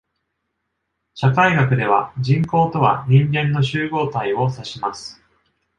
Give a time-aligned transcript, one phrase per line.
[1.13, 5.21] 社会学では、人口とは人間の集合体を指します。